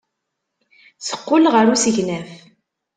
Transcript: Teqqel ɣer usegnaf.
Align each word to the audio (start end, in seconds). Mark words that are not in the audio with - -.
Teqqel 1.07 1.45
ɣer 1.53 1.65
usegnaf. 1.73 2.31